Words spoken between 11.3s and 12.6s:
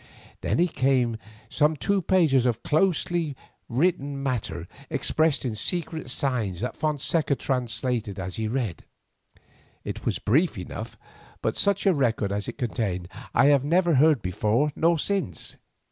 but such a record as it